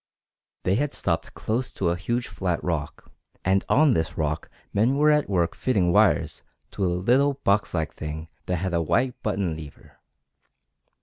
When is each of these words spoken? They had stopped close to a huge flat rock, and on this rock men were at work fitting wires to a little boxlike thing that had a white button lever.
They 0.63 0.77
had 0.77 0.93
stopped 0.93 1.35
close 1.35 1.71
to 1.73 1.89
a 1.89 1.95
huge 1.95 2.27
flat 2.27 2.63
rock, 2.63 3.11
and 3.45 3.63
on 3.69 3.91
this 3.91 4.17
rock 4.17 4.49
men 4.73 4.97
were 4.97 5.11
at 5.11 5.29
work 5.29 5.53
fitting 5.53 5.93
wires 5.93 6.41
to 6.71 6.83
a 6.83 6.87
little 6.97 7.35
boxlike 7.45 7.93
thing 7.93 8.27
that 8.47 8.55
had 8.55 8.73
a 8.73 8.81
white 8.81 9.21
button 9.21 9.55
lever. 9.55 9.99